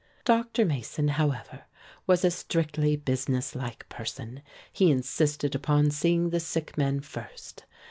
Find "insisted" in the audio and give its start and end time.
4.89-5.53